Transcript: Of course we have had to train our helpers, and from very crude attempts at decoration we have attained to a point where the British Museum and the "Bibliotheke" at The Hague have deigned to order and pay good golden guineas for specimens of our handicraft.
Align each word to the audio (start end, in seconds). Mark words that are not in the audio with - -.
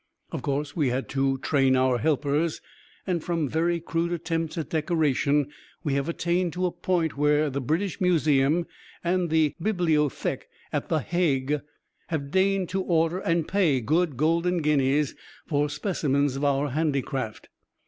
Of 0.31 0.41
course 0.41 0.75
we 0.75 0.87
have 0.87 0.95
had 1.03 1.09
to 1.09 1.37
train 1.43 1.75
our 1.75 1.99
helpers, 1.99 2.59
and 3.05 3.23
from 3.23 3.47
very 3.47 3.79
crude 3.79 4.11
attempts 4.11 4.57
at 4.57 4.71
decoration 4.71 5.51
we 5.83 5.93
have 5.93 6.09
attained 6.09 6.53
to 6.53 6.65
a 6.65 6.71
point 6.71 7.17
where 7.19 7.51
the 7.51 7.61
British 7.61 8.01
Museum 8.01 8.65
and 9.03 9.29
the 9.29 9.53
"Bibliotheke" 9.61 10.47
at 10.73 10.89
The 10.89 11.01
Hague 11.01 11.61
have 12.07 12.31
deigned 12.31 12.69
to 12.69 12.81
order 12.81 13.19
and 13.19 13.47
pay 13.47 13.79
good 13.79 14.17
golden 14.17 14.63
guineas 14.63 15.13
for 15.45 15.69
specimens 15.69 16.35
of 16.35 16.43
our 16.43 16.69
handicraft. 16.69 17.49